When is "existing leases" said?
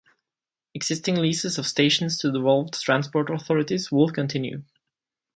0.73-1.59